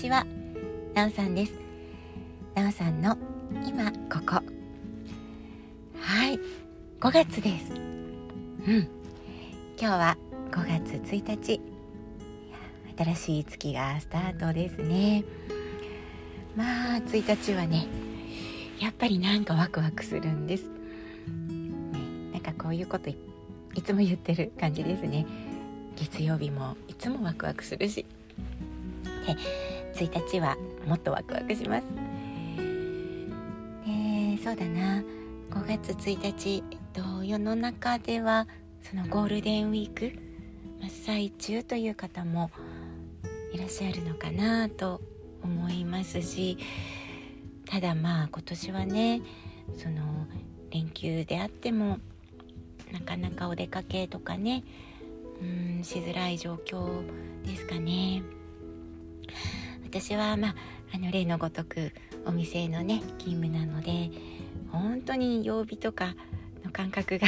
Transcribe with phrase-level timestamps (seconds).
[0.00, 0.24] ちは。
[0.94, 1.52] なおさんです。
[2.54, 3.18] なおさんの
[3.66, 4.42] 今ここ。
[6.00, 6.40] はい。
[6.98, 7.74] 5月です。
[7.74, 8.88] うん。
[9.78, 10.16] 今日は
[10.52, 11.60] 5月1日。
[12.96, 15.22] 新しい月がスタートですね。
[16.56, 17.86] まあ1日はね
[18.80, 20.72] やっぱりなんかワクワクするんです、ね、
[22.32, 23.16] なんかこういうことい
[23.84, 25.26] つも言ってる感じですね。
[25.96, 28.06] 月曜日もいつもワクワクするし。
[29.26, 29.36] で
[30.04, 32.10] 1日はもっとワクワクします。
[34.42, 35.02] そうだな。
[35.50, 38.48] 5月1日、えっと、世の中では
[38.82, 40.18] そのゴールデンウィーク
[40.80, 42.50] 真っ最中という方も
[43.52, 45.02] いらっしゃるのかなと
[45.42, 46.56] 思いますし
[47.66, 49.20] ただまあ今年はね
[49.76, 50.26] その
[50.70, 51.98] 連休であっても
[52.92, 54.64] なかなかお出かけとかね
[55.42, 57.02] うんしづらい状況
[57.44, 58.22] ですかね。
[59.90, 60.54] 私はまあ
[60.94, 61.90] あの例のごとく
[62.24, 64.10] お店のね勤務なので
[64.70, 66.14] 本当に曜日とか
[66.64, 67.26] の感覚が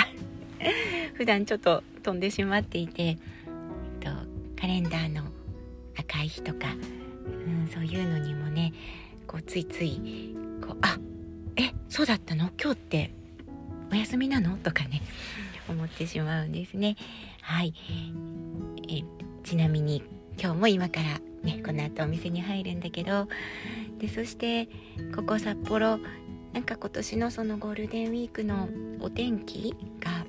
[1.14, 3.16] 普段ちょっと飛んでしまっていてえっ
[3.98, 4.10] と
[4.60, 5.24] カレンダーの
[5.98, 6.68] 赤い日とか、
[7.26, 8.72] うん、そういうのにもね
[9.26, 10.98] こうついついこうあ
[11.56, 12.52] えそうだったの？
[12.62, 13.10] 今日って
[13.90, 14.56] お休みなの？
[14.56, 15.02] とかね
[15.68, 16.94] 思ってしまうんですね。
[17.40, 17.74] はい。
[18.88, 19.02] え
[19.42, 20.04] ちなみに
[20.40, 23.28] 今日も今からねこの後お店に入るんだけど。
[23.98, 24.68] でそして
[25.14, 26.00] ここ札幌
[26.52, 28.68] なんか今年のそのゴールデンウィークの
[29.00, 30.26] お天気が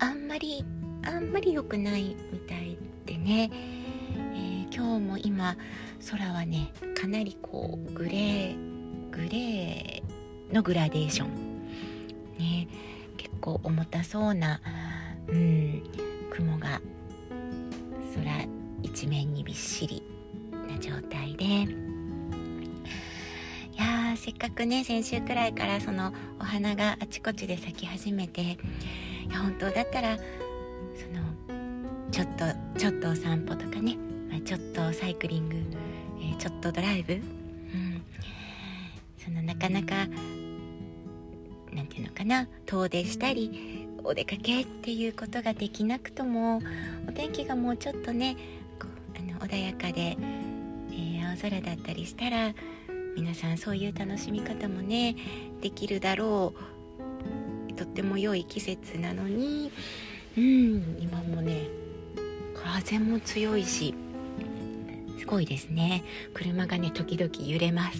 [0.00, 0.64] あんまり
[1.04, 2.76] あんまり良くないみたい
[3.06, 3.50] でね、
[4.34, 5.56] えー、今日も今
[6.10, 11.28] 空はねかなりこうグレーグレーのグラデーション。
[12.38, 12.68] ね
[13.16, 14.60] 結構重たそうな
[15.28, 15.82] うん
[16.30, 16.80] 雲が
[18.14, 18.47] 空
[18.98, 20.02] 一面にびっしり
[20.68, 21.44] な状態で。
[21.44, 21.46] い
[23.76, 28.56] やせっかくね先週くらいからそのお花があちこちで咲き始めてい
[29.30, 30.26] や本当だったらその
[32.10, 32.44] ちょっと
[32.76, 33.96] ちょっとお散歩とかね、
[34.28, 35.56] まあ、ちょっとサイクリング、
[36.18, 38.02] えー、ちょっとドライブ、うん、
[39.16, 40.08] そのなかなか
[41.72, 46.60] なんていうのかな遠出したりお出かけっていうことができなくとも
[47.08, 48.36] お天気がもうちょっとね
[49.40, 50.16] 穏やかで、
[50.90, 52.54] えー、青空だったりしたら
[53.16, 55.16] 皆さんそういう楽しみ方もね
[55.60, 56.54] できるだろ
[57.70, 57.74] う。
[57.74, 59.70] とっても良い季節なのに
[60.36, 61.68] うん今もね
[62.54, 63.94] 風も強いし
[65.18, 66.04] すごいですね。
[66.34, 67.98] 車がね時々揺れます。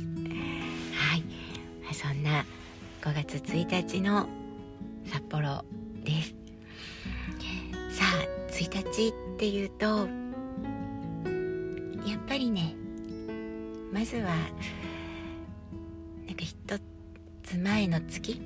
[0.94, 1.24] はい。
[1.94, 2.44] そんな
[3.02, 4.28] 5月1日の
[5.04, 5.64] 札幌
[6.04, 6.34] です。
[7.90, 10.08] さあ1日っていうと
[12.28, 12.74] ぱりね
[13.92, 14.24] まずは
[16.26, 16.56] なんか一
[17.42, 18.40] つ前の月？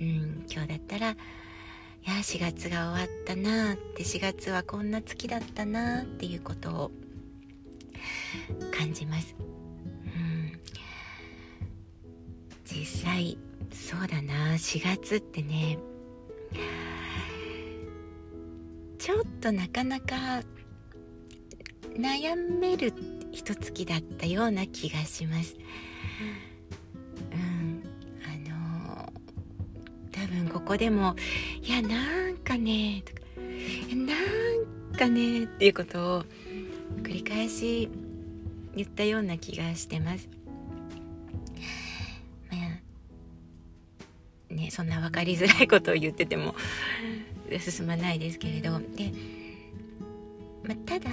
[0.00, 1.16] うん今日だったらい
[2.04, 6.90] や4月が終わったなって4月はこんな月だったなっていうことを
[8.76, 9.42] 感じます、う
[10.18, 10.60] ん、
[12.64, 13.38] 実際
[13.72, 15.78] そうだな4月ってね
[18.98, 20.42] ちょっとなかなか
[21.96, 22.92] 悩める
[23.32, 25.56] 一月だったような気がします。
[27.32, 27.82] うん
[28.24, 29.12] あの
[30.12, 31.16] 多分ここでも
[31.62, 33.20] 「いやなんかね」とか
[33.96, 34.14] 「な
[34.94, 36.24] んかね」っていうことを
[37.02, 37.88] 繰り返し
[38.76, 40.28] 言ったような気がしてます。
[44.52, 46.54] ねそんな分かりづらいことを言ってても
[47.58, 49.12] 進まないですけれどで、
[50.62, 51.10] まただ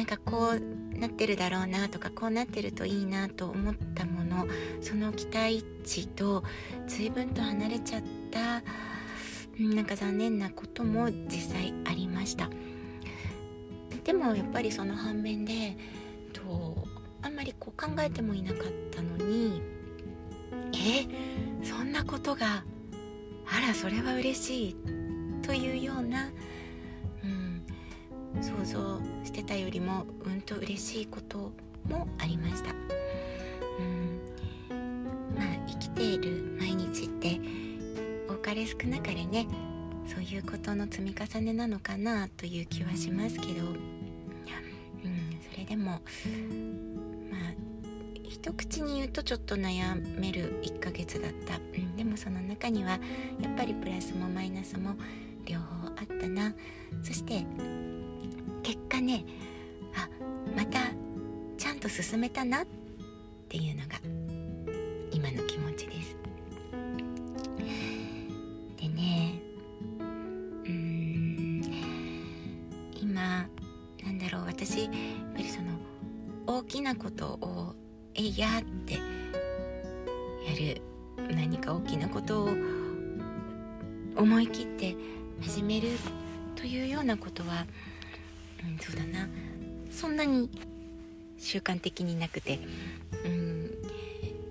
[0.00, 4.46] なんかこうなってるだろうなとかこうなってるといいなと思ったもの
[4.80, 6.42] その期待値と
[6.86, 8.62] 随分と離れちゃった
[9.62, 12.48] なんか残念なことも実際ありました。
[14.02, 15.76] でもやっぱりその反面で
[16.32, 16.88] と
[17.20, 19.60] あんまりこう考えてもいなかったのに
[20.72, 21.06] え
[21.62, 22.64] そんなことが
[23.46, 24.76] あらそれは嬉しい
[25.42, 26.30] というような、
[28.60, 31.52] 想像してたよりもうんと嬉しいこと
[31.88, 32.74] もありました、う
[33.84, 34.20] ん、
[35.34, 37.40] まあ生きている毎日って
[38.28, 39.46] 多かれ少なかれね
[40.06, 43.78] そういうことの積み重ねなのかなという気はしますけど、うん、
[45.50, 46.00] それでもまあ
[48.28, 52.98] 一口に言うとちょっと悩める1ヶ月だった、うん、でもその中にはや
[53.50, 54.96] っぱりプラスもマイナスも
[55.46, 56.54] 両方あったな。
[57.02, 57.44] そして
[58.62, 59.24] 結果ね
[59.94, 60.08] あ
[60.56, 60.80] また
[61.56, 62.66] ちゃんと進めたなっ
[63.48, 64.00] ていうのが
[65.10, 66.16] 今の気持ちです。
[68.76, 69.40] でね
[69.84, 71.62] うん
[73.00, 73.46] 今
[74.02, 74.90] なんだろう私やっ
[75.34, 75.72] ぱりその
[76.46, 77.74] 大きなことを
[78.14, 79.00] 「えいや」ってや
[80.58, 80.80] る
[81.34, 82.48] 何か大きなことを
[84.16, 84.96] 思い切って
[85.40, 85.88] 始める
[86.56, 87.66] というようなことは、
[88.62, 89.28] うん、そうだな。
[89.90, 90.50] そんなに
[91.38, 92.58] 習慣的になくて、
[93.24, 93.70] うん。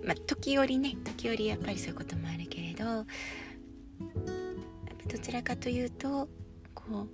[0.09, 3.05] まあ、時折ね時折やっぱりそういうこともあるけれど
[5.07, 6.27] どちらかというと
[6.73, 7.07] こう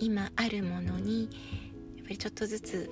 [0.00, 1.28] 今あるものに
[1.96, 2.90] やっぱりちょっとずつ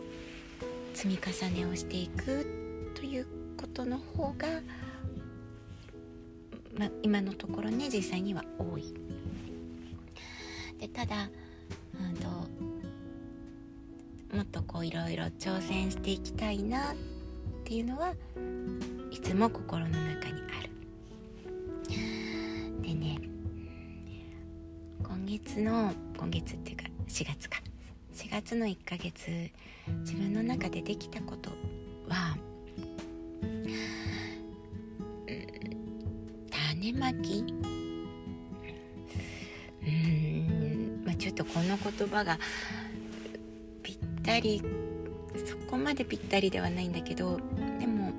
[0.94, 4.46] 積み重ねをしていくということの方が、
[6.78, 8.94] ま、今のところね実際には多い。
[10.78, 11.28] でただ、
[12.00, 12.28] うんと、
[14.32, 16.94] もっとこういろいろ挑戦していきたいなっ
[17.64, 18.14] ていうのは
[19.11, 20.70] いつも心の中にある。
[22.81, 23.19] でね
[25.02, 27.58] 今月の今月っていうか4月か
[28.14, 29.50] 4月の1ヶ月
[30.00, 31.50] 自分の中でできたこと
[32.08, 32.37] は、
[33.43, 33.67] うん、
[36.50, 37.44] 種まき？
[39.84, 42.38] うんまあちょっとこの言葉が
[44.22, 44.62] ったり
[45.44, 47.38] そこまでぴったりではないんだけど
[47.80, 48.12] でも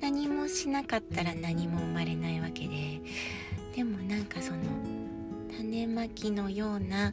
[0.00, 3.00] 何もしなかったら何も生まれないわけで
[3.74, 4.58] でもなんかその
[5.56, 7.12] 種まきのような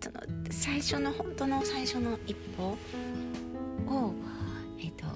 [0.00, 2.76] その最初の本当の最初の一歩
[3.86, 4.14] を、
[4.80, 5.06] えっと、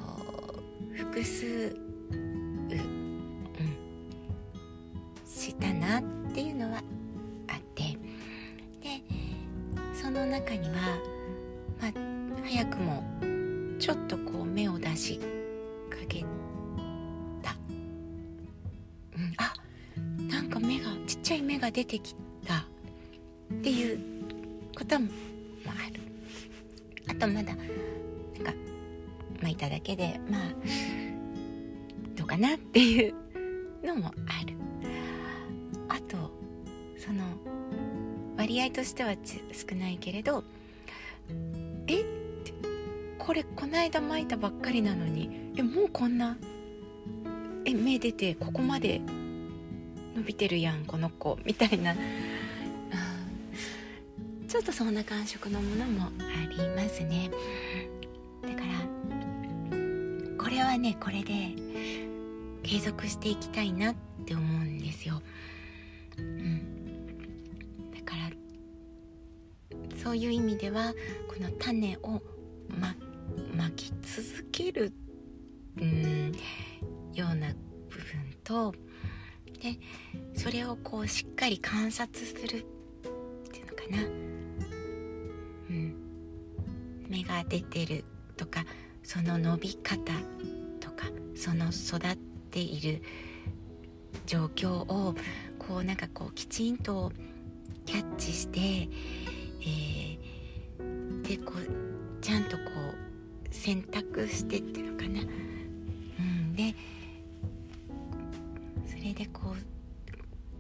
[0.95, 1.77] 複数、
[2.11, 2.81] うん、
[5.27, 6.03] したなっ
[6.33, 6.83] ていうのは
[7.49, 7.83] あって
[8.81, 9.03] で
[10.01, 11.16] その中には、
[11.81, 11.93] まあ、
[12.45, 13.03] 早くも
[13.79, 15.25] ちょっとこう目を出しか
[16.09, 16.25] け
[17.43, 17.55] た、
[19.17, 19.55] うん、あ
[20.33, 22.15] なんか目がちっちゃい目が出てき
[22.47, 22.67] た。
[23.53, 23.99] っていう
[24.77, 25.09] ことも
[25.67, 26.01] ある。
[27.09, 28.53] あとまだなんか
[29.43, 30.41] まいただけでまあ
[32.17, 33.15] どうかなっていう
[33.85, 34.57] のもある。
[35.89, 36.31] あと
[36.99, 37.23] その
[38.37, 39.15] 割合としては
[39.53, 40.43] 少ないけれど
[43.27, 46.37] これこないだ巻いたばっかりなのにえもうこんな
[47.65, 49.01] え目出てここまで
[50.15, 51.97] 伸びてるやんこの子みたいな。
[54.49, 56.11] ちょっとそんな感触のものもあ
[56.49, 57.29] りますね。
[58.43, 58.67] だから
[60.39, 61.57] これはねこれで
[62.63, 65.21] 継続していきたいなって思うんですよ、
[66.17, 66.61] うん、
[67.93, 68.31] だから
[69.97, 70.95] そういう意味では
[71.29, 72.23] この種を
[72.69, 72.95] ま
[73.77, 74.93] き続ける、
[75.81, 76.33] うん、
[77.15, 77.49] ような
[77.89, 78.73] 部分と
[79.63, 79.79] で
[80.35, 82.47] それをこうしっかり観察するっ
[83.51, 84.03] ていうのかな。
[85.71, 85.95] うん。
[87.09, 88.05] 芽が出てる
[88.37, 88.65] とか
[89.03, 90.13] その伸び方
[90.81, 92.17] とかその育っ
[92.51, 93.03] ている
[94.27, 95.15] 状況を
[95.59, 97.13] こうなんかこうきちんと
[97.85, 102.76] キャッチして、えー、でこうちゃんとこう
[103.57, 105.21] 選択してっていうのかな。
[105.21, 106.75] うん、で
[108.87, 109.77] それでこう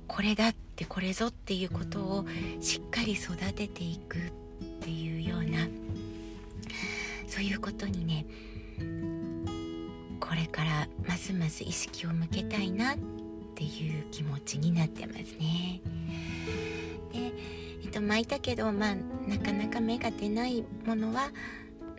[0.08, 2.26] これだってこれぞっていうことを
[2.60, 4.20] しっかり育てていくっ
[4.80, 5.68] ていうような
[7.26, 8.26] そういうことにね
[10.20, 12.96] これからますます意識を向けたいなっ
[13.54, 15.80] ていう気持ちになってますね。
[17.12, 17.32] で、
[17.84, 18.94] えっと、巻いたけど、まあ、
[19.28, 21.30] なかなか芽が出ないものは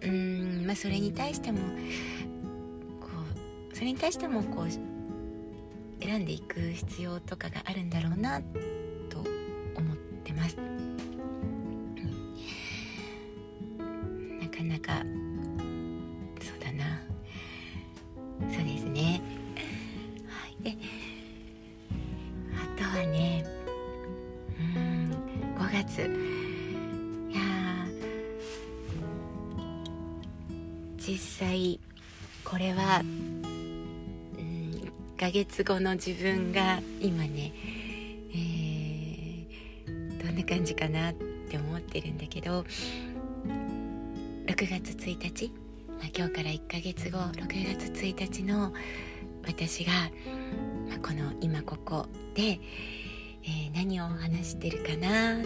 [0.04, 1.60] うん、まあ、それに対しても
[3.00, 3.08] こ
[3.72, 8.42] うそれに対してもこう選んでいく必要とかがあるんだろうな
[9.10, 9.20] と
[9.76, 10.58] 思ってます。
[14.40, 15.04] なかなか
[16.42, 17.02] そうだな
[18.54, 19.22] そうですね。
[20.28, 20.78] はい、で
[22.56, 23.46] あとはね
[24.76, 25.12] うん
[25.58, 26.47] 5月
[31.08, 31.80] 実際
[32.44, 33.42] これは、うん、
[35.16, 37.54] 1ヶ月後の自分が今ね、
[38.34, 42.66] えー、どんな感じかなって思ってるんだけど
[44.48, 45.50] 6月1日、
[45.98, 48.74] まあ、今日から1ヶ月後6月1日の
[49.48, 49.94] 私が、
[50.90, 52.60] まあ、この今ここで、
[53.44, 55.38] えー、何を話してるかな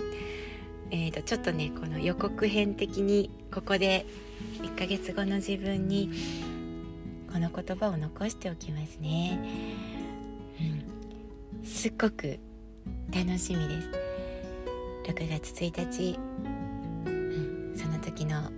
[0.94, 4.06] えーと、ちょっとねこの予告編的にここで
[4.62, 6.10] 1ヶ月後の自分に
[7.32, 9.40] この言葉を残しておきますね、
[10.60, 12.40] うん、すっごく
[13.14, 13.90] 楽しみです。
[15.04, 16.20] 6月1日、
[17.06, 18.50] うん、その時の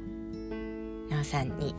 [1.09, 1.75] なおさんに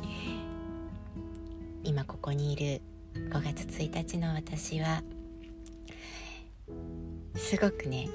[1.83, 2.81] 今ここにいる
[3.15, 5.03] 5月1日の私は
[7.37, 8.09] すごくね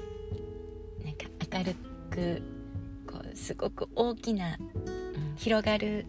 [1.04, 1.26] なんか
[1.58, 1.74] 明る
[2.10, 2.42] く
[3.06, 4.56] こうすごく大きな、
[5.36, 6.06] 広がる、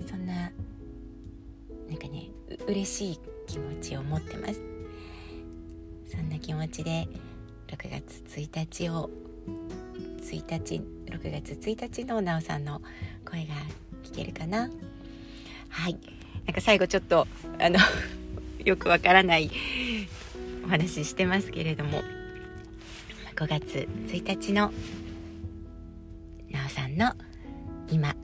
[0.00, 0.34] うん、そんな
[1.88, 2.28] なんかね
[2.66, 4.60] 嬉しい気持ちを持ってます。
[6.10, 7.08] そんな気持ちで
[7.68, 9.10] 6月1日を
[10.20, 12.82] 1日6月1日のなおさんの
[13.28, 13.54] 声が
[14.02, 14.70] 聞けるかな？
[15.68, 15.98] はい。
[16.46, 17.26] なんか最後ちょっと
[17.58, 17.78] あの
[18.64, 19.50] よくわからない
[20.64, 22.02] お話ししてますけれども。
[23.34, 24.72] 5月1日の
[26.92, 27.14] んの
[27.90, 28.21] 今。